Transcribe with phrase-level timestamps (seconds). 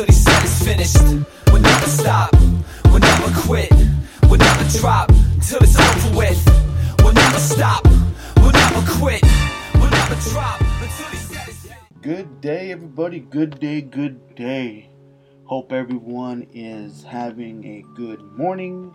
[0.00, 1.26] until he said it's finished.
[1.52, 2.32] We'll never stop,
[2.86, 3.70] we'll never quit,
[4.28, 5.08] we'll never drop
[5.42, 6.40] till it's over with.
[7.02, 7.84] We'll never stop,
[8.36, 9.22] we'll never quit,
[9.74, 10.62] we'll never drop.
[12.02, 13.20] Good day, everybody.
[13.20, 14.88] Good day, good day.
[15.44, 18.94] Hope everyone is having a good morning,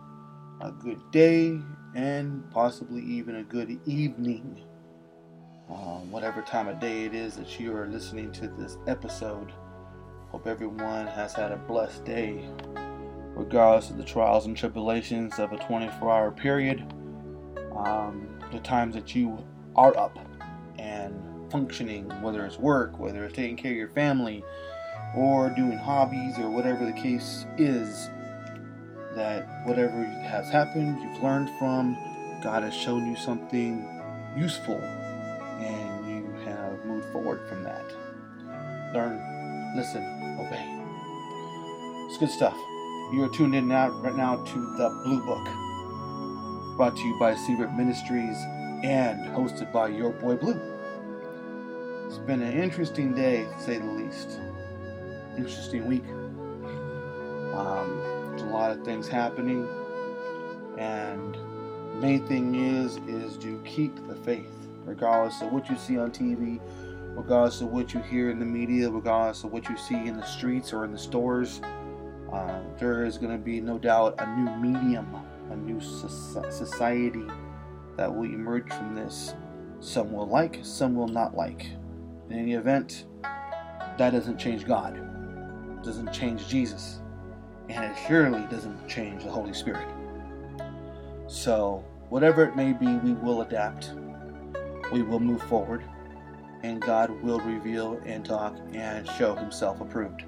[0.61, 1.59] a good day,
[1.95, 4.63] and possibly even a good evening.
[5.69, 9.51] Uh, whatever time of day it is that you are listening to this episode.
[10.35, 12.43] Hope everyone has had a blessed day,
[13.35, 16.81] regardless of the trials and tribulations of a 24 hour period.
[17.73, 19.41] Um, the times that you
[19.77, 20.19] are up
[20.77, 21.15] and
[21.49, 24.43] functioning, whether it's work, whether it's taking care of your family,
[25.15, 28.09] or doing hobbies, or whatever the case is,
[29.15, 31.95] that whatever has happened, you've learned from,
[32.43, 33.87] God has shown you something
[34.35, 37.85] useful, and you have moved forward from that.
[38.93, 39.34] Learn,
[39.75, 40.03] listen,
[40.39, 40.65] obey.
[42.07, 42.55] It's good stuff.
[43.11, 45.45] You are tuned in now, right now to the Blue Book,
[46.77, 48.37] brought to you by Secret Ministries
[48.83, 50.59] and hosted by your boy Blue.
[52.07, 54.39] It's been an interesting day, to say the least.
[55.37, 56.05] Interesting week.
[57.53, 59.67] Um, there's a lot of things happening,
[60.77, 61.37] and
[61.99, 64.53] main thing is is to keep the faith,
[64.85, 66.61] regardless of what you see on TV,
[67.15, 70.25] regardless of what you hear in the media, regardless of what you see in the
[70.25, 71.61] streets or in the stores.
[72.31, 75.07] Uh, there is going to be no doubt a new medium,
[75.49, 77.25] a new society
[77.95, 79.33] that will emerge from this.
[79.79, 81.67] Some will like, some will not like.
[82.29, 84.95] In any event, that doesn't change God,
[85.83, 86.99] doesn't change Jesus,
[87.69, 89.87] and it surely doesn't change the Holy Spirit.
[91.27, 93.93] So, whatever it may be, we will adapt,
[94.91, 95.83] we will move forward,
[96.65, 100.23] and God will reveal and talk and show Himself approved.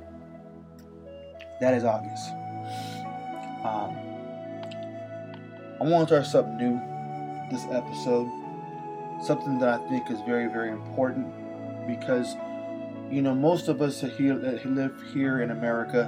[1.59, 2.29] That is obvious.
[3.65, 3.97] Um,
[5.79, 6.79] I want to start something new
[7.49, 8.29] this episode,
[9.23, 11.27] something that I think is very, very important
[11.87, 12.35] because
[13.09, 14.19] you know most of us that
[14.65, 16.05] live here in America,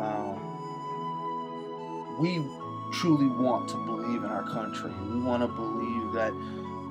[0.00, 0.40] um,
[2.20, 2.44] we
[2.92, 4.90] truly want to believe in our country.
[5.08, 6.32] We want to believe that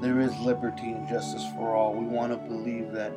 [0.04, 1.94] there is liberty and justice for all.
[1.94, 3.14] We want to believe that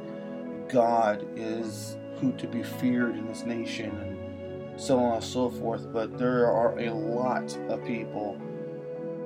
[0.68, 5.92] God is who to be feared in this nation and so on and so forth.
[5.92, 8.40] But there are a lot of people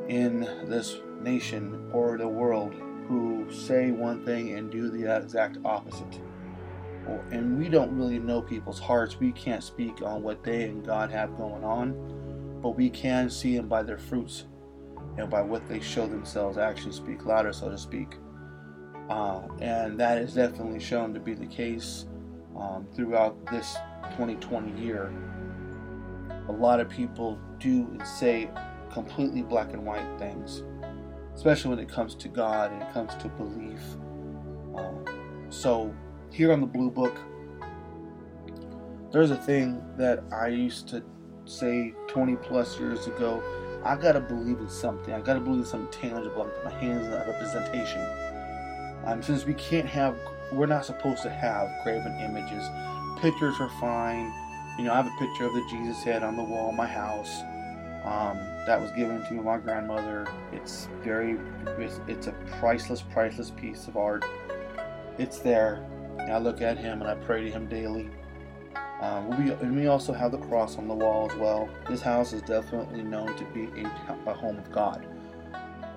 [0.09, 2.73] in this nation or the world
[3.07, 6.19] who say one thing and do the exact opposite.
[7.31, 9.21] And we don't really know people's hearts.
[9.21, 13.55] We can't speak on what they and God have going on, but we can see
[13.55, 14.47] them by their fruits
[15.21, 18.17] and by what they show themselves actually speak louder, so to speak.
[19.09, 22.07] Uh, and that is definitely shown to be the case
[22.57, 23.77] um, throughout this
[24.13, 25.13] 2020 year.
[26.49, 28.51] A lot of people do and say
[28.91, 30.63] completely black and white things,
[31.35, 33.81] especially when it comes to God and it comes to belief.
[34.77, 35.05] Um,
[35.49, 35.95] so,
[36.33, 37.17] here on the Blue Book,
[39.13, 41.03] there's a thing that I used to
[41.45, 43.43] say 20 plus years ago.
[43.85, 45.15] I gotta believe in something.
[45.15, 46.43] I gotta believe in something tangible.
[46.43, 48.07] I put my hands in that representation.
[49.07, 50.17] Um, since we can't have,
[50.53, 52.69] we're not supposed to have graven images.
[53.21, 54.33] Pictures are fine.
[54.79, 56.87] You know, I have a picture of the Jesus head on the wall of my
[56.87, 57.41] house.
[58.05, 60.27] Um, that was given to me by my grandmother.
[60.53, 61.39] It's very,
[61.79, 64.25] it's, it's, a priceless, priceless piece of art.
[65.19, 65.87] It's there.
[66.19, 68.11] And I look at him and I pray to him daily.
[69.01, 71.71] Um, we, and we also have the cross on the wall as well.
[71.89, 75.07] This house is definitely known to be a, a home of God,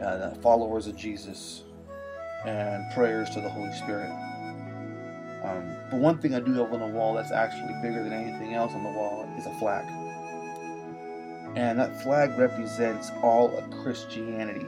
[0.01, 1.63] uh, followers of Jesus,
[2.45, 4.11] and prayers to the Holy Spirit.
[5.43, 8.53] Um, but one thing I do have on the wall that's actually bigger than anything
[8.53, 9.85] else on the wall is a flag.
[11.57, 14.65] And that flag represents all of Christianity.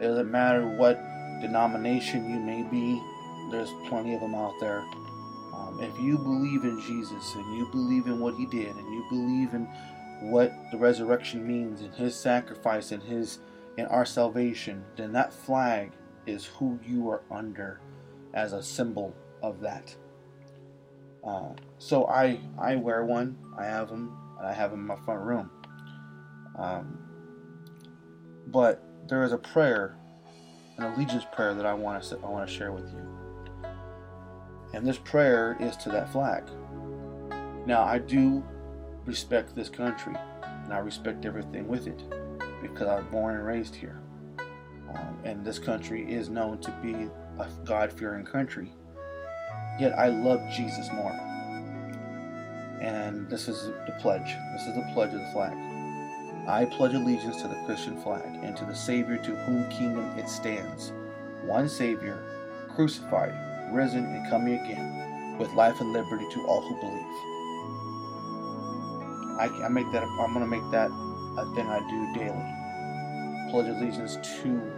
[0.00, 0.94] It doesn't matter what
[1.40, 3.02] denomination you may be,
[3.50, 4.84] there's plenty of them out there.
[5.82, 9.52] If you believe in Jesus and you believe in what he did and you believe
[9.52, 9.64] in
[10.30, 13.40] what the resurrection means and his sacrifice and his
[13.76, 15.90] and our salvation, then that flag
[16.26, 17.80] is who you are under
[18.32, 19.12] as a symbol
[19.42, 19.94] of that.
[21.24, 23.36] Uh, so I I wear one.
[23.58, 24.16] I have them.
[24.38, 25.50] And I have them in my front room.
[26.56, 26.98] Um,
[28.46, 29.96] but there is a prayer,
[30.78, 33.21] an allegiance prayer that I want to I want to share with you.
[34.72, 36.44] And this prayer is to that flag.
[37.66, 38.42] Now I do
[39.04, 40.14] respect this country,
[40.64, 42.02] and I respect everything with it
[42.60, 44.00] because I was born and raised here.
[44.94, 46.94] Um, and this country is known to be
[47.38, 48.72] a God fearing country.
[49.78, 51.12] Yet I love Jesus more.
[52.80, 54.36] And this is the pledge.
[54.52, 55.56] This is the pledge of the flag.
[56.48, 60.28] I pledge allegiance to the Christian flag and to the Savior to whom kingdom it
[60.28, 60.92] stands.
[61.44, 62.18] One Savior,
[62.74, 63.32] crucified,
[63.72, 67.16] risen, and coming again, with life and liberty to all who believe.
[69.40, 70.04] I, I make that.
[70.04, 73.50] I'm gonna make that a thing I do daily.
[73.50, 74.72] Pledge allegiance to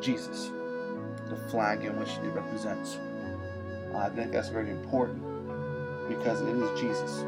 [0.00, 0.50] Jesus,
[1.28, 2.98] the flag in which it represents.
[3.94, 5.22] I think that's very important
[6.08, 7.24] because it is Jesus.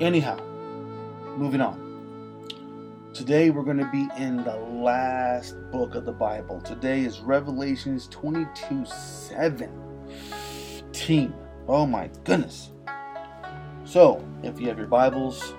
[0.00, 0.38] Anyhow,
[1.38, 1.85] moving on.
[3.16, 6.60] Today we're going to be in the last book of the Bible.
[6.60, 11.34] Today is Revelations 22 17.
[11.66, 12.72] Oh my goodness.
[13.84, 15.54] So, if you have your Bibles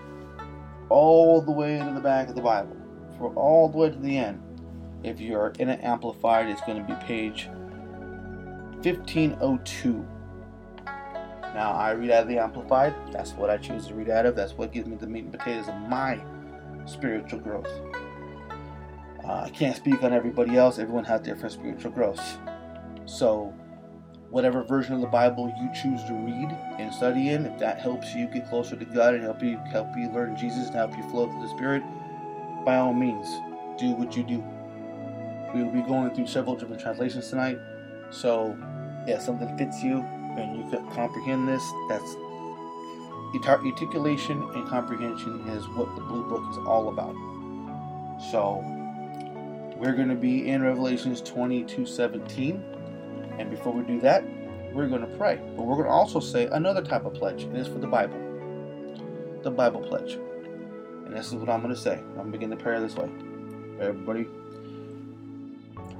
[0.89, 2.77] all the way to the back of the Bible,
[3.17, 4.39] for all the way to the end,
[5.03, 7.47] if you're in an amplified, it's going to be page
[8.83, 10.05] 1502.
[11.55, 12.93] Now, I read out of the Amplified.
[13.11, 14.35] That's what I choose to read out of.
[14.35, 16.23] That's what gives me the meat and potatoes of my
[16.87, 17.69] spiritual growth.
[19.23, 20.79] Uh, I can't speak on everybody else.
[20.79, 22.39] Everyone has different spiritual growth.
[23.05, 23.53] So,
[24.29, 26.49] whatever version of the Bible you choose to read
[26.79, 29.87] and study in, if that helps you get closer to God and help you help
[29.97, 31.83] you learn Jesus and help you flow through the Spirit,
[32.65, 33.27] by all means,
[33.77, 34.43] do what you do.
[35.53, 37.57] We will be going through several different translations tonight.
[38.09, 38.57] So,
[39.07, 40.01] if something fits you
[40.37, 42.15] and you can comprehend this, that's
[43.35, 47.15] articulation and comprehension is what the Blue Book is all about.
[48.31, 48.63] So,
[49.77, 52.63] we're going to be in Revelations 22 17.
[53.37, 54.23] And before we do that,
[54.73, 55.39] we're going to pray.
[55.55, 57.43] But we're going to also say another type of pledge.
[57.43, 58.17] It is for the Bible.
[59.43, 60.13] The Bible pledge.
[61.05, 61.93] And this is what I'm going to say.
[61.93, 63.09] I'm going to begin the prayer this way.
[63.79, 64.27] Everybody,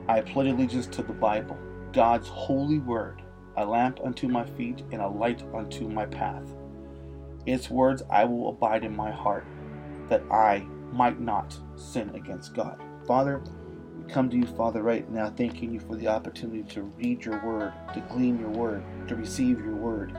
[0.07, 1.57] I pledge allegiance to the Bible,
[1.93, 3.21] God's holy word,
[3.55, 6.43] a lamp unto my feet and a light unto my path.
[7.47, 9.45] Its words I will abide in my heart,
[10.09, 12.83] that I might not sin against God.
[13.07, 13.41] Father,
[13.97, 17.43] we come to you, Father, right now, thanking you for the opportunity to read your
[17.45, 20.17] word, to glean your word, to receive your word.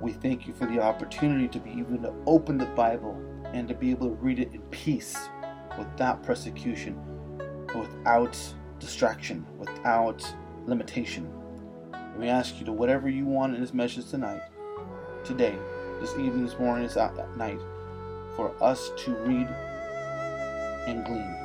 [0.00, 3.22] We thank you for the opportunity to be able to open the Bible
[3.52, 5.28] and to be able to read it in peace,
[5.76, 6.98] without persecution,
[7.74, 8.38] without
[8.78, 10.26] distraction, without
[10.66, 11.30] limitation.
[12.18, 14.40] We ask you to whatever you want in this message tonight,
[15.22, 15.58] today,
[16.00, 16.96] this evening, this morning, this
[17.36, 17.60] night,
[18.36, 19.48] for us to read
[20.86, 21.36] and glean.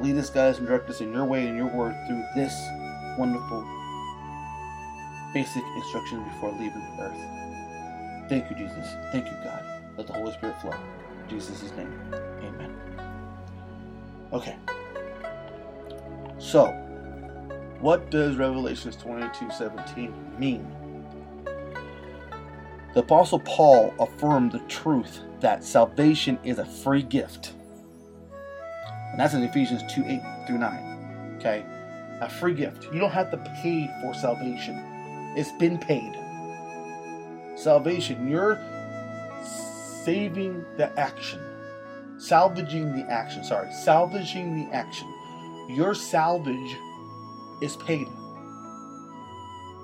[0.00, 2.54] Lead us, guide us, and direct us in your way and your word through this
[3.18, 3.66] wonderful
[5.34, 8.28] basic instruction before leaving the earth.
[8.28, 8.86] Thank you, Jesus.
[9.12, 9.64] Thank you, God.
[9.96, 10.74] Let the Holy Spirit flow.
[11.28, 11.92] Jesus' name.
[12.12, 12.74] Amen.
[14.32, 14.56] Okay.
[16.38, 16.66] So,
[17.80, 20.77] what does Revelations 22 17 mean?
[22.98, 27.52] The Apostle Paul affirmed the truth that salvation is a free gift.
[29.12, 31.36] And that's in Ephesians 2 8 through 9.
[31.36, 31.64] Okay?
[32.20, 32.86] A free gift.
[32.92, 34.74] You don't have to pay for salvation,
[35.36, 36.12] it's been paid.
[37.56, 38.58] Salvation, you're
[40.04, 41.38] saving the action,
[42.18, 45.06] salvaging the action, sorry, salvaging the action.
[45.68, 46.76] Your salvage
[47.62, 48.08] is paid.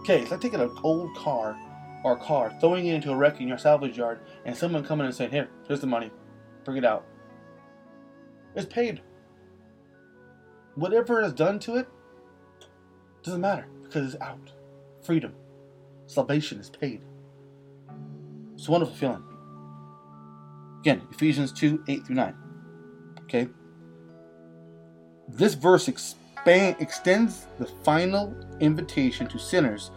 [0.00, 1.56] Okay, it's like taking an old car
[2.04, 5.06] or a car, throwing it into a wreck in your salvage yard, and someone coming
[5.06, 6.12] and saying, Here, here's the money,
[6.64, 7.04] bring it out.
[8.54, 9.00] It's paid.
[10.76, 11.88] Whatever is done to it
[13.22, 14.52] doesn't matter because it's out.
[15.02, 15.32] Freedom.
[16.06, 17.00] Salvation is paid.
[18.54, 19.24] It's a wonderful feeling.
[20.80, 22.34] Again, Ephesians 2 8 through 9.
[23.22, 23.48] Okay?
[25.28, 29.90] This verse expand, extends the final invitation to sinners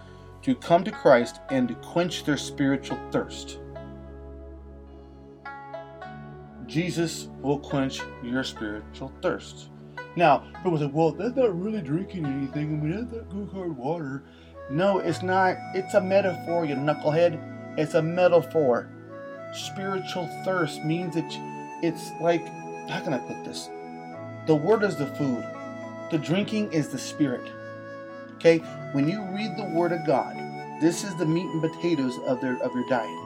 [0.47, 3.59] to come to Christ and to quench their spiritual thirst.
[6.65, 9.67] Jesus will quench your spiritual thirst.
[10.15, 12.79] Now, people say, well, that's not really drinking anything.
[12.79, 14.23] I mean, that's not good hard water.
[14.69, 15.57] No, it's not.
[15.75, 17.77] It's a metaphor, you knucklehead.
[17.77, 18.89] It's a metaphor.
[19.53, 21.29] Spiritual thirst means that
[21.83, 22.47] it's like,
[22.87, 23.69] how can I put this?
[24.45, 25.45] The word is the food,
[26.09, 27.51] the drinking is the spirit.
[28.35, 28.59] Okay?
[28.93, 30.36] When you read the word of God,
[30.79, 33.17] this is the meat and potatoes of their of your diet.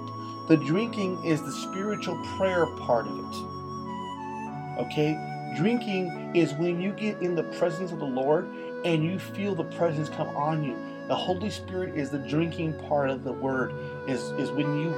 [0.47, 4.79] The drinking is the spiritual prayer part of it.
[4.79, 5.53] Okay?
[5.57, 8.47] Drinking is when you get in the presence of the Lord
[8.85, 10.77] and you feel the presence come on you.
[11.09, 13.73] The Holy Spirit is the drinking part of the word.
[14.07, 14.95] Is is when you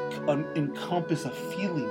[0.56, 1.90] encompass a feeling.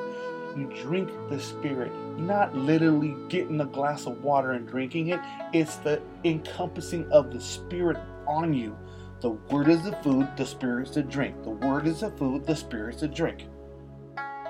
[0.56, 1.92] You drink the Spirit.
[2.18, 5.18] Not literally getting a glass of water and drinking it.
[5.52, 7.96] It's the encompassing of the Spirit
[8.28, 8.76] on you
[9.22, 11.44] The Word is the food, the spirit is the drink.
[11.44, 13.46] The Word is the food, the spirit is the drink.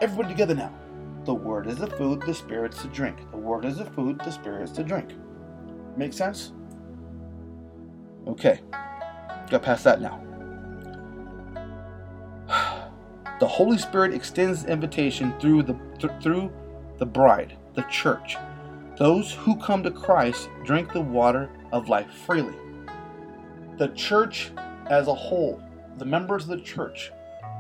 [0.01, 0.73] Everybody together now.
[1.27, 3.19] The Word is the food, the spirit is the drink.
[3.33, 5.11] The Word is the food, the spirit is the drink.
[5.99, 6.53] Make sense?
[8.27, 8.61] Okay.
[9.51, 10.25] Got past that now.
[13.41, 16.53] The Holy Spirit extends the invitation through the th- through
[16.99, 18.37] the bride, the church.
[18.97, 22.55] Those who come to Christ drink the water of life freely.
[23.79, 24.51] The church
[24.91, 25.63] as a whole,
[25.99, 27.11] the members of the church,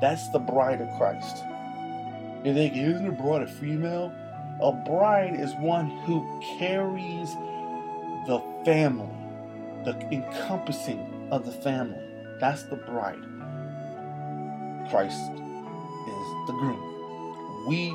[0.00, 1.44] that's the bride of Christ.
[2.44, 4.12] You think, isn't a bride a female?
[4.60, 7.32] A bride is one who carries
[8.26, 9.08] the family,
[9.84, 11.98] the encompassing of the family.
[12.40, 13.22] That's the bride.
[14.90, 17.66] Christ is the groom.
[17.66, 17.92] We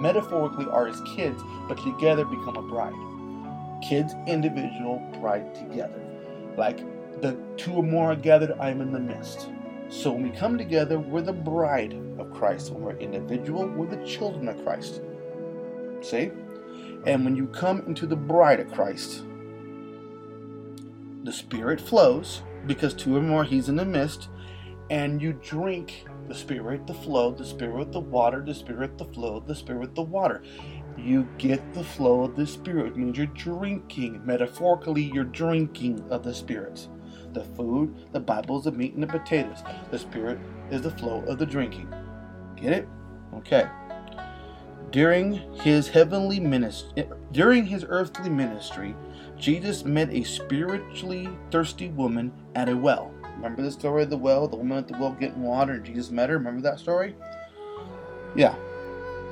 [0.00, 2.94] metaphorically are his kids, but together become a bride.
[3.82, 6.00] Kids individual, bride together.
[6.56, 6.80] Like
[7.22, 9.48] the two or more are gathered, I am in the midst.
[9.88, 12.70] So when we come together, we're the bride of Christ.
[12.70, 15.00] When we're individual, we're the children of Christ.
[16.00, 16.30] See?
[17.06, 19.24] And when you come into the bride of Christ,
[21.24, 24.28] the Spirit flows because two or more, He's in the midst,
[24.90, 29.40] and you drink the Spirit, the flow, the Spirit, the water, the Spirit, the flow,
[29.40, 30.42] the Spirit, the water.
[30.96, 34.22] You get the flow of the Spirit, it means you're drinking.
[34.24, 36.86] Metaphorically, you're drinking of the Spirit.
[37.32, 39.62] The food, the Bible is the meat and the potatoes.
[39.90, 40.38] The Spirit
[40.70, 41.92] is the flow of the drinking.
[42.56, 42.88] Get it?
[43.34, 43.68] Okay.
[44.90, 48.96] During his heavenly ministry, during his earthly ministry,
[49.38, 53.14] Jesus met a spiritually thirsty woman at a well.
[53.36, 56.10] Remember the story of the well, the woman at the well getting water, and Jesus
[56.10, 56.38] met her?
[56.38, 57.14] Remember that story?
[58.34, 58.54] Yeah.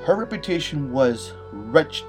[0.04, 2.06] Her reputation was wretched,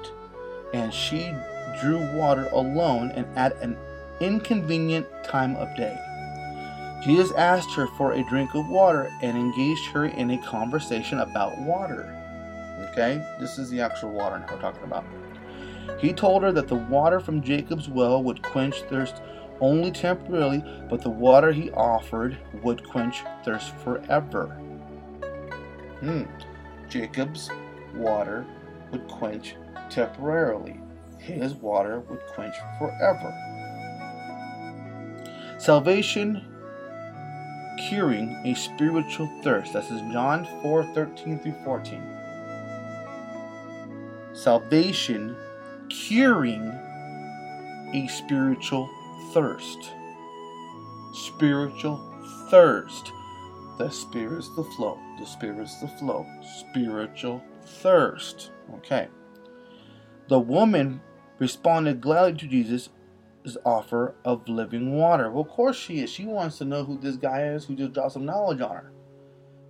[0.72, 1.32] and she
[1.80, 3.76] drew water alone and at an
[4.20, 5.98] inconvenient time of day.
[7.02, 11.58] Jesus asked her for a drink of water and engaged her in a conversation about
[11.58, 12.16] water.
[12.90, 15.04] Okay, this is the actual water we're talking about.
[15.98, 19.22] He told her that the water from Jacob's well would quench thirst
[19.60, 24.46] only temporarily, but the water he offered would quench thirst forever.
[26.00, 26.24] Hmm.
[26.88, 27.50] Jacob's
[27.94, 28.46] water
[28.90, 29.56] would quench
[29.90, 30.80] temporarily.
[31.18, 33.49] His water would quench forever.
[35.60, 36.42] Salvation
[37.90, 39.74] curing a spiritual thirst.
[39.74, 42.02] This is John 4 13 through 14.
[44.32, 45.36] Salvation
[45.90, 46.62] curing
[47.92, 48.88] a spiritual
[49.34, 49.90] thirst.
[51.12, 52.00] Spiritual
[52.50, 53.12] thirst.
[53.76, 54.98] The spirit is the flow.
[55.18, 56.26] The spirit is the flow.
[56.70, 57.44] Spiritual
[57.82, 58.50] thirst.
[58.76, 59.08] Okay.
[60.28, 61.02] The woman
[61.38, 62.88] responded gladly to Jesus'
[63.64, 65.30] offer of living water.
[65.30, 66.10] Well, of course she is.
[66.10, 68.92] She wants to know who this guy is who just dropped some knowledge on her.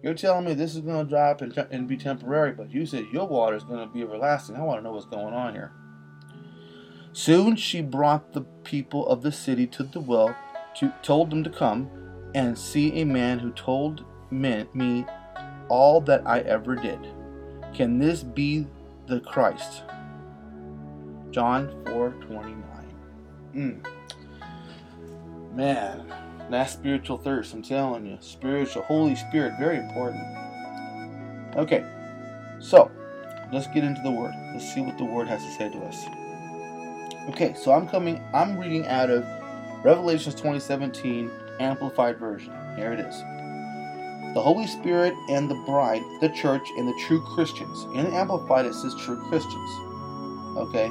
[0.02, 3.06] You're telling me this is going to drop and, and be temporary, but you said
[3.12, 4.56] your water is going to be everlasting.
[4.56, 5.72] I want to know what's going on here.
[7.12, 10.34] Soon she brought the people of the city to the well,
[10.76, 11.90] to, told them to come
[12.34, 15.04] and see a man who told me
[15.68, 17.00] all that I ever did.
[17.74, 18.66] Can this be
[19.06, 19.82] the Christ?
[21.30, 22.79] John 4:29.
[23.54, 23.85] Mm.
[25.54, 26.07] Man,
[26.50, 28.19] that spiritual thirst, I'm telling you.
[28.21, 30.23] Spiritual, Holy Spirit, very important.
[31.57, 31.85] Okay,
[32.61, 32.90] so
[33.52, 34.33] let's get into the Word.
[34.52, 36.04] Let's see what the Word has to say to us.
[37.28, 39.25] Okay, so I'm coming, I'm reading out of
[39.85, 42.52] Revelations 2017 Amplified Version.
[42.76, 43.21] Here it is.
[44.35, 47.85] The Holy Spirit and the bride, the church, and the true Christians.
[47.97, 49.71] In the Amplified, it says true Christians.
[50.57, 50.90] Okay?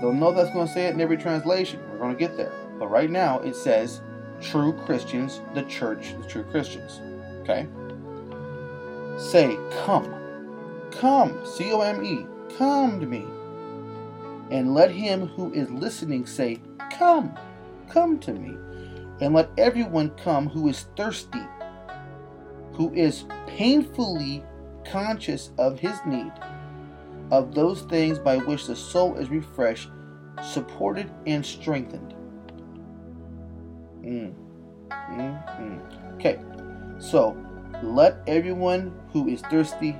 [0.00, 1.80] Don't know that's going to say it in every translation.
[1.90, 2.52] We're going to get there.
[2.78, 4.02] But right now, it says
[4.40, 7.00] true Christians, the church, the true Christians.
[7.42, 7.66] Okay?
[9.18, 10.12] Say, come.
[10.90, 11.44] Come.
[11.46, 12.26] C O M E.
[12.58, 13.24] Come to me.
[14.50, 16.60] And let him who is listening say,
[16.92, 17.36] Come.
[17.88, 18.56] Come to me.
[19.20, 21.42] And let everyone come who is thirsty,
[22.72, 24.44] who is painfully
[24.84, 26.32] conscious of his need,
[27.30, 29.90] of those things by which the soul is refreshed,
[30.42, 32.14] supported, and strengthened.
[34.02, 34.34] Mm.
[34.90, 36.14] Mm-hmm.
[36.14, 36.38] Okay,
[36.98, 37.36] so
[37.82, 39.96] let everyone who is thirsty,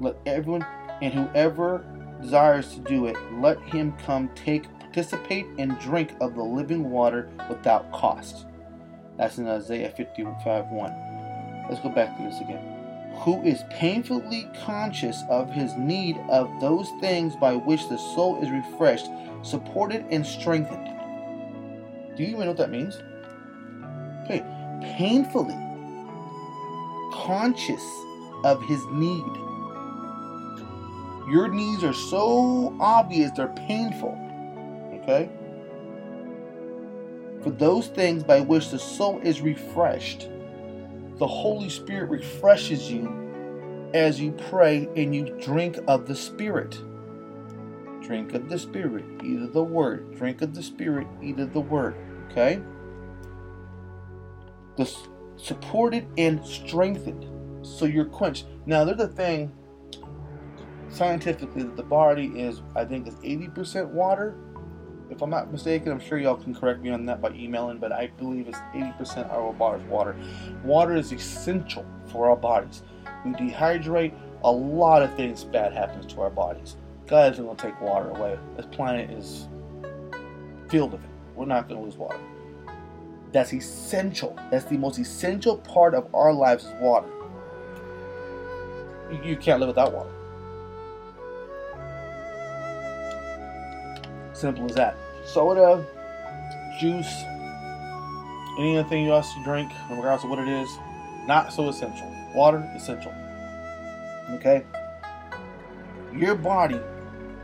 [0.00, 0.64] let everyone
[1.02, 1.84] and whoever
[2.20, 7.30] desires to do it, let him come take, participate, and drink of the living water
[7.48, 8.46] without cost.
[9.16, 11.66] That's in Isaiah 55 1.
[11.68, 12.69] Let's go back to this again.
[13.20, 18.50] Who is painfully conscious of his need of those things by which the soul is
[18.50, 19.08] refreshed,
[19.42, 20.86] supported, and strengthened.
[22.16, 22.98] Do you even know what that means?
[24.24, 24.44] Okay,
[24.96, 25.56] painfully
[27.12, 27.84] conscious
[28.44, 29.24] of his need.
[31.30, 34.18] Your needs are so obvious, they're painful.
[35.02, 35.30] Okay?
[37.42, 40.28] For those things by which the soul is refreshed,
[41.20, 46.82] the Holy Spirit refreshes you as you pray and you drink of the Spirit.
[48.00, 50.16] Drink of the Spirit, of the Word.
[50.16, 51.06] Drink of the Spirit,
[51.38, 51.94] of the Word.
[52.30, 52.62] Okay?
[54.78, 54.90] The
[55.36, 57.26] supported and strengthened.
[57.66, 58.46] So you're quenched.
[58.64, 59.52] Now there's a thing
[60.88, 64.34] scientifically that the body is I think is 80% water.
[65.10, 67.90] If I'm not mistaken, I'm sure y'all can correct me on that by emailing, but
[67.90, 70.16] I believe it's 80% of our body's water.
[70.62, 72.82] Water is essential for our bodies.
[73.24, 74.14] We dehydrate,
[74.44, 76.76] a lot of things bad happens to our bodies.
[77.06, 78.38] God isn't going to take water away.
[78.56, 79.48] This planet is
[80.68, 81.10] filled with it.
[81.34, 82.20] We're not going to lose water.
[83.32, 84.38] That's essential.
[84.50, 87.08] That's the most essential part of our lives is water.
[89.24, 90.10] You can't live without water.
[94.40, 94.96] Simple as that.
[95.26, 95.84] Soda,
[96.80, 97.24] juice,
[98.58, 100.78] anything else you drink, regardless of what it is,
[101.26, 102.10] not so essential.
[102.34, 103.12] Water, essential.
[104.30, 104.64] Okay?
[106.14, 106.80] Your body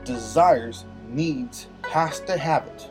[0.04, 2.90] desires, needs, has to have it.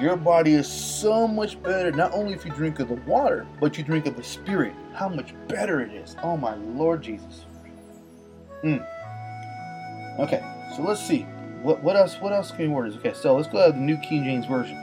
[0.00, 3.76] Your body is so much better, not only if you drink of the water, but
[3.76, 4.74] you drink of the Spirit.
[4.94, 6.14] How much better it is.
[6.22, 7.46] Oh my Lord Jesus.
[8.62, 8.86] Mm.
[10.18, 10.42] Okay,
[10.74, 11.22] so let's see.
[11.62, 12.98] What, what else what else can we this?
[12.98, 14.76] Okay, so let's go to the New King James Version.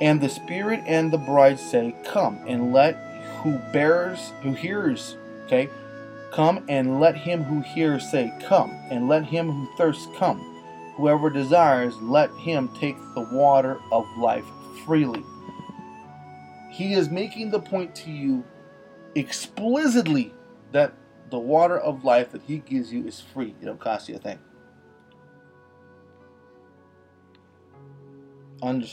[0.00, 2.96] And the Spirit and the bride say, Come, and let
[3.42, 5.68] who bears, who hears, okay,
[6.32, 10.38] come, and let him who hears say, Come, and let him who thirsts come.
[10.96, 14.44] Whoever desires, let him take the water of life
[14.84, 15.22] freely.
[16.70, 18.44] He is making the point to you
[19.14, 20.32] explicitly
[20.72, 20.92] that
[21.30, 23.54] the water of life that he gives you is free.
[23.60, 24.38] It don't cost you a thing.
[28.62, 28.86] Under,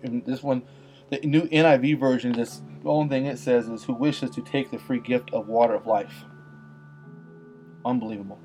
[0.00, 0.62] this one,
[1.10, 4.70] the new NIV version, this the only thing it says is who wishes to take
[4.70, 6.24] the free gift of water of life.
[7.84, 8.38] Unbelievable.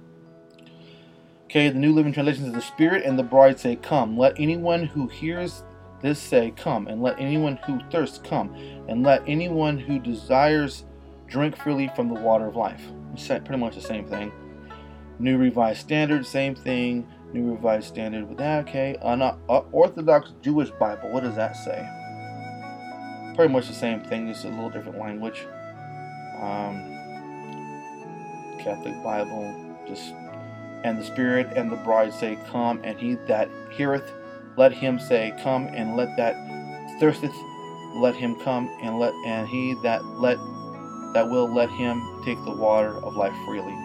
[1.46, 4.18] Okay, the New Living Translation says, The Spirit and the bride say, Come.
[4.18, 5.64] Let anyone who hears
[6.02, 6.88] this say, Come.
[6.88, 8.56] And let anyone who thirsts come.
[8.88, 10.86] And let anyone who desires
[11.34, 12.82] drink freely from the water of life.
[13.28, 14.32] Pretty much the same thing.
[15.18, 17.08] New Revised Standard, same thing.
[17.34, 18.68] New Revised Standard with that.
[18.68, 19.36] Okay, An uh,
[19.72, 21.10] Orthodox Jewish Bible.
[21.12, 21.90] What does that say?
[23.36, 25.48] Pretty much the same thing, just a little different language.
[26.40, 26.94] Um,
[28.60, 30.14] Catholic Bible, just
[30.84, 34.12] and the Spirit and the bride say, Come, and he that heareth,
[34.56, 36.36] let him say, Come, and let that
[37.00, 37.34] thirsteth,
[37.96, 40.38] let him come, and let and he that let
[41.14, 43.78] that will let him take the water of life freely.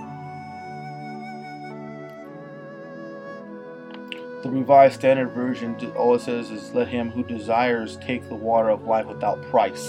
[4.42, 8.68] The Revised Standard Version, all it says is, Let him who desires take the water
[8.70, 9.84] of life without price.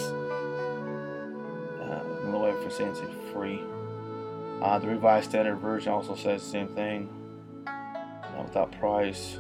[1.80, 3.62] Uh, another way for saying it's free.
[4.62, 7.10] Uh, the Revised Standard Version also says the same thing.
[7.68, 9.38] Uh, without price.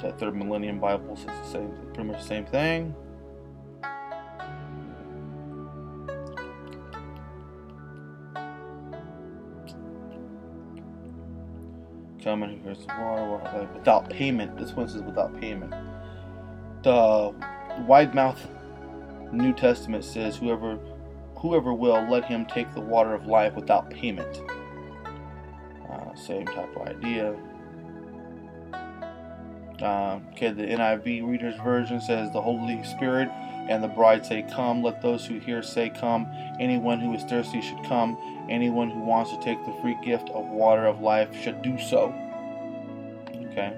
[0.00, 2.94] That Third Millennium Bible says the same, pretty much the same thing.
[12.38, 14.56] The water without payment.
[14.56, 15.74] This one says without payment.
[16.82, 17.34] The
[17.86, 18.48] Weymouth
[19.32, 20.78] New Testament says whoever
[21.36, 24.42] whoever will let him take the water of life without payment.
[25.90, 27.34] Uh, same type of idea.
[29.80, 33.30] Uh, okay, the NIV Reader's Version says the Holy Spirit
[33.68, 34.82] and the bride say, Come.
[34.82, 36.26] Let those who hear say, Come.
[36.58, 38.16] Anyone who is thirsty should come.
[38.48, 42.14] Anyone who wants to take the free gift of water of life should do so.
[43.50, 43.72] Okay.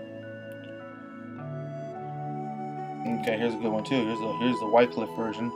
[3.21, 4.05] Okay, here's a good one too.
[4.05, 5.51] Here's the here's the Wycliffe version.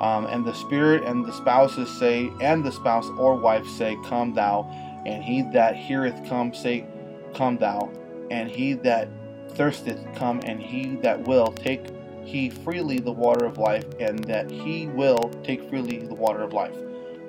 [0.00, 4.32] Um, and the spirit and the spouses say, and the spouse or wife say, Come
[4.34, 4.70] thou,
[5.04, 6.86] and he that heareth come say,
[7.34, 7.90] Come thou,
[8.30, 9.08] and he that
[9.50, 11.86] thirsteth come, and he that will take
[12.24, 16.52] he freely the water of life, and that he will take freely the water of
[16.52, 16.76] life.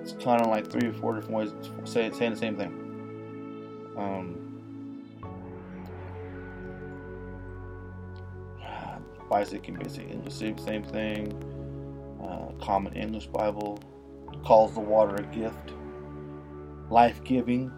[0.02, 1.52] It's kind of like three or four different ways
[1.86, 3.94] saying the same thing.
[3.98, 4.42] Um,
[9.32, 11.32] Isaac and basic English, same, same thing.
[12.22, 13.80] Uh, Common English Bible
[14.44, 15.74] calls the water a gift,
[16.90, 17.72] life giving.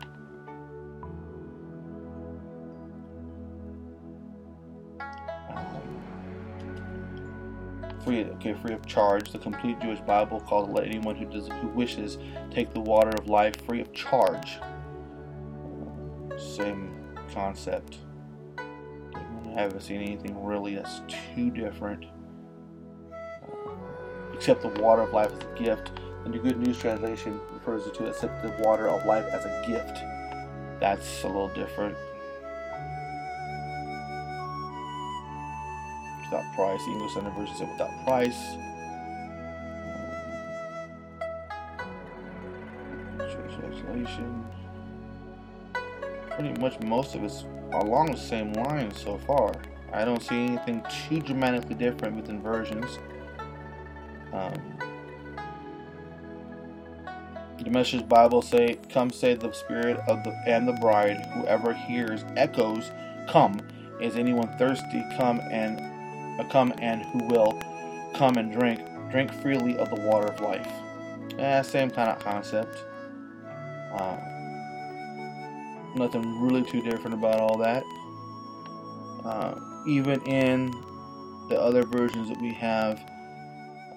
[8.04, 9.32] Free okay free of charge.
[9.32, 12.18] The complete Jewish Bible calls let anyone who does who wishes
[12.52, 14.60] take the water of life free of charge.
[16.38, 16.94] Same
[17.34, 17.98] concept.
[18.58, 22.06] I haven't seen anything really that's too different,
[23.12, 25.92] uh, except the water of life as a gift.
[26.26, 29.64] And the Good News Translation refers to it accept the water of life as a
[29.68, 30.00] gift.
[30.80, 31.98] That's a little different.
[36.34, 36.84] Without price.
[36.84, 38.56] The English Standard Version said without price.
[43.60, 44.46] Translation.
[46.32, 49.54] Pretty much most of it's along the same lines so far.
[49.92, 52.98] I don't see anything too dramatically different within versions.
[54.32, 54.54] Um,
[57.60, 61.24] the Message Bible say, "Come, say the Spirit of the and the Bride.
[61.36, 62.92] Whoever hears echoes,
[63.30, 63.62] come.
[64.02, 65.04] Is anyone thirsty?
[65.16, 65.93] Come and
[66.50, 67.62] come and who will
[68.14, 68.82] come and drink.
[69.12, 70.68] Drink freely of the water of life."
[71.38, 72.84] Eh, same kind of concept.
[73.94, 74.18] Uh,
[75.96, 77.84] nothing really too different about all that.
[79.24, 79.56] Uh,
[79.88, 80.72] even in
[81.50, 83.00] the other versions that we have,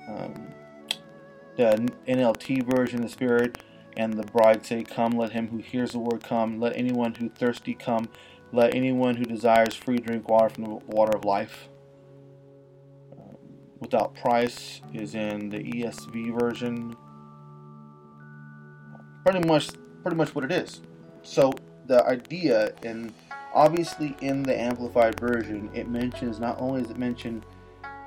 [0.09, 0.49] um,
[1.57, 3.59] the NLT version, the Spirit
[3.97, 7.29] and the bride say, Come, let him who hears the word come, let anyone who
[7.29, 8.09] thirsty come,
[8.53, 11.69] let anyone who desires free drink water from the water of life.
[13.81, 16.97] Without price is in the ESV version.
[19.25, 19.71] Pretty much,
[20.03, 20.81] pretty much what it is.
[21.23, 21.53] So
[21.87, 23.13] the idea, and
[23.55, 27.45] obviously in the amplified version, it mentions not only does it mention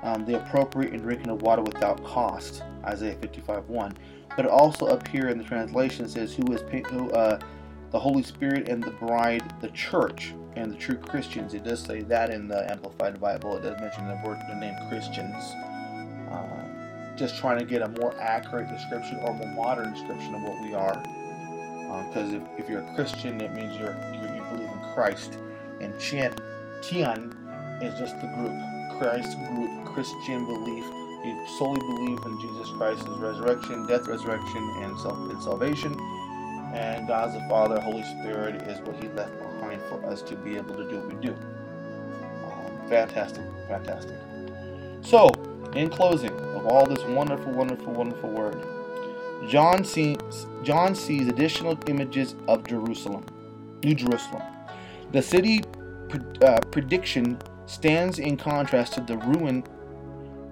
[0.02, 3.94] um, the appropriate in drinking of water without cost, Isaiah 55:1,
[4.36, 7.38] but it also up here in the translation says, "Who is who, uh,
[7.90, 12.02] the Holy Spirit and the bride, the church, and the true Christians." It does say
[12.02, 13.56] that in the amplified Bible.
[13.56, 15.54] It does mention the word, the name Christians.
[16.30, 16.60] Uh,
[17.16, 20.74] just trying to get a more accurate description or more modern description of what we
[20.74, 20.96] are.
[22.08, 25.36] Because uh, if, if you're a Christian, it means you're, you're you believe in Christ,
[25.80, 26.34] and Tian,
[26.82, 27.36] Tian
[27.82, 28.56] is just the group,
[28.98, 30.84] Christ group, Christian belief.
[31.24, 35.92] You solely believe in Jesus Christ's resurrection, death, resurrection, and, self, and salvation.
[36.72, 39.49] And God the Father, Holy Spirit is what He left behind
[39.90, 41.34] for us to be able to do what we do.
[42.44, 44.16] Um, fantastic, fantastic.
[45.02, 45.28] So,
[45.74, 48.64] in closing, of all this wonderful, wonderful, wonderful word,
[49.48, 53.26] John sees, John sees additional images of Jerusalem,
[53.82, 54.42] New Jerusalem.
[55.12, 55.62] The city
[56.42, 59.64] uh, prediction stands in contrast to the ruin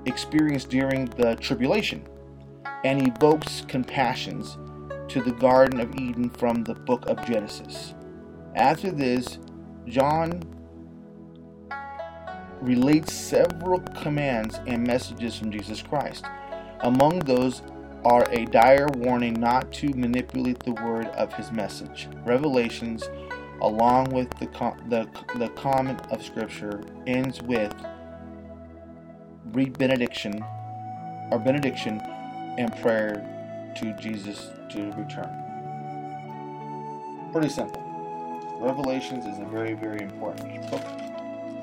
[0.06, 2.06] experienced during the tribulation
[2.84, 4.56] and evokes compassions
[5.08, 7.94] to the Garden of Eden from the book of Genesis.
[8.58, 9.38] After this,
[9.86, 10.42] John
[12.60, 16.24] relates several commands and messages from Jesus Christ.
[16.80, 17.62] Among those
[18.04, 22.08] are a dire warning not to manipulate the word of his message.
[22.24, 23.08] Revelations,
[23.62, 24.46] along with the,
[24.88, 27.72] the, the comment of Scripture, ends with
[29.52, 30.44] read benediction
[31.30, 32.00] or benediction
[32.58, 35.30] and prayer to Jesus to return.
[37.32, 37.87] Pretty simple.
[38.58, 40.82] Revelations is a very, very important book.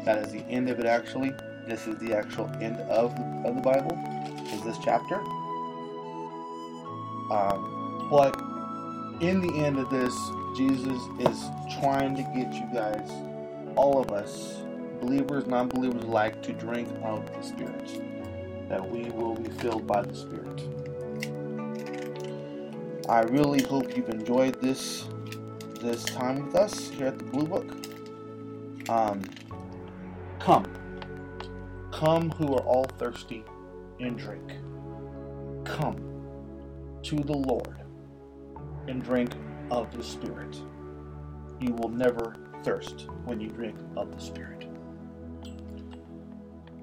[0.05, 1.33] That is the end of it actually.
[1.67, 3.97] This is the actual end of the, of the Bible,
[4.53, 5.15] is this chapter.
[7.31, 8.33] Um, but
[9.21, 10.13] in the end of this,
[10.55, 11.49] Jesus is
[11.81, 13.09] trying to get you guys,
[13.75, 14.61] all of us,
[15.01, 20.01] believers, non believers alike, to drink of the Spirit, that we will be filled by
[20.01, 20.63] the Spirit.
[23.09, 25.05] I really hope you've enjoyed this
[25.79, 27.75] this time with us here at the Blue Book.
[28.89, 29.21] Um,
[30.39, 30.65] come,
[31.91, 33.43] come who are all thirsty
[33.99, 34.53] and drink.
[35.63, 36.23] Come
[37.03, 37.75] to the Lord
[38.87, 39.31] and drink
[39.71, 40.55] of the Spirit.
[41.59, 44.67] You will never thirst when you drink of the Spirit.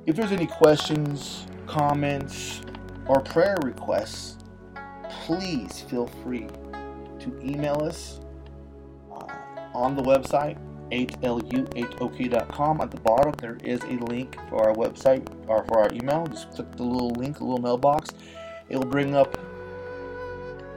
[0.07, 2.61] If there's any questions, comments,
[3.07, 4.38] or prayer requests,
[5.11, 6.48] please feel free
[7.20, 8.20] to email us
[9.74, 10.58] on the website
[10.90, 12.80] 8lu8ok.com.
[12.80, 16.26] At the bottom, there is a link for our website or for our email.
[16.26, 18.11] Just click the little link, the little mailbox.
[18.68, 19.37] It'll bring up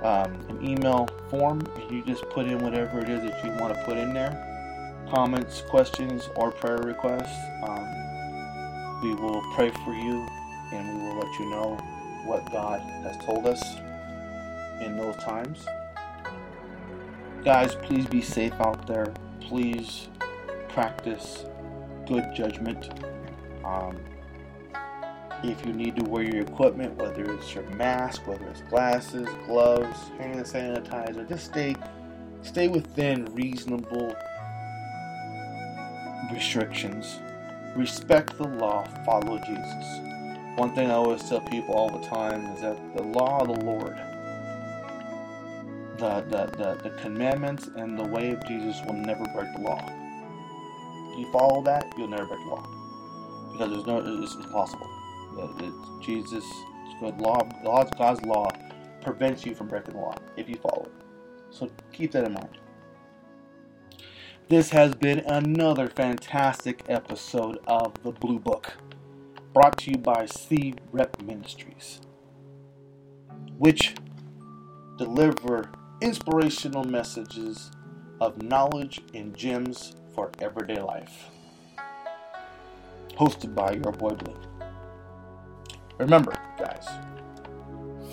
[0.06, 3.74] um, an email form and you just put in whatever it is that you want
[3.74, 4.52] to put in there
[5.10, 10.28] comments questions or prayer requests um, we will pray for you
[10.74, 11.76] and we will let you know
[12.26, 13.78] what god has told us
[14.82, 15.66] in those times
[17.46, 20.10] guys please be safe out there please
[20.70, 21.46] practice
[22.08, 22.90] good judgment
[23.66, 23.98] um,
[25.44, 29.98] If you need to wear your equipment, whether it's your mask, whether it's glasses, gloves,
[30.20, 31.76] hand sanitizer, just stay
[32.44, 34.16] stay within reasonable
[36.34, 37.20] restrictions.
[37.76, 40.02] Respect the law, follow Jesus.
[40.58, 43.66] One thing I always tell people all the time is that the law of the
[43.66, 43.98] Lord,
[45.98, 49.80] the, the, the, the commandments and the way of Jesus will never break the law.
[51.12, 53.52] If you follow that, you'll never break the law.
[53.52, 54.90] Because there's no, it's impossible.
[55.60, 56.44] It's Jesus,
[57.00, 58.48] good law, God's law
[59.02, 60.92] prevents you from breaking the law if you follow it.
[61.52, 62.58] So keep that in mind.
[64.48, 68.74] This has been another fantastic episode of The Blue Book,
[69.54, 72.02] brought to you by C Rep Ministries,
[73.58, 73.96] which
[74.98, 77.72] deliver inspirational messages
[78.20, 81.30] of knowledge and gems for everyday life.
[83.18, 84.36] Hosted by your boy Blue.
[85.98, 86.88] Remember, guys,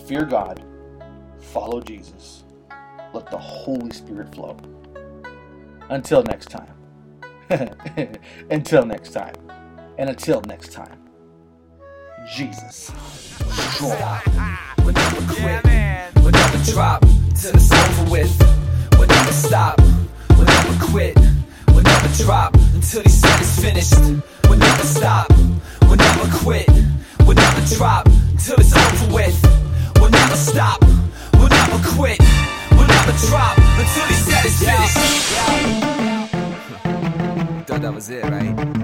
[0.07, 0.65] fear God,
[1.41, 2.45] follow Jesus,
[3.13, 4.57] let the Holy Spirit flow.
[5.89, 6.73] Until next time.
[8.51, 9.35] until next time.
[9.99, 10.99] And until next time.
[12.35, 12.91] Jesus.
[16.73, 18.33] Drop till it's over with.
[18.99, 19.81] We'll never stop.
[20.31, 21.17] We'll never quit.
[21.69, 23.99] We'll never drop until he said it's finished.
[24.49, 25.29] We'll never stop.
[25.83, 26.69] We'll never quit.
[27.21, 29.37] We'll never drop until it's over with.
[29.97, 30.81] We'll never stop.
[31.35, 32.19] We'll never quit.
[32.73, 34.99] We'll never drop until he said it's finished.
[37.67, 38.82] Thought that was it, right?